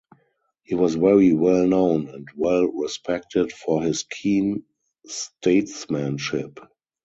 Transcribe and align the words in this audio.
He 0.63 0.73
was 0.73 0.95
very 0.95 1.31
well 1.31 1.67
known 1.67 2.07
and 2.07 2.27
well 2.35 2.65
respected 2.65 3.53
for 3.53 3.83
his 3.83 4.01
keen 4.01 4.63
statesmanship. 5.05 6.59